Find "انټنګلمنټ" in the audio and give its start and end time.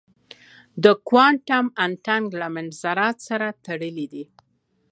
1.85-2.71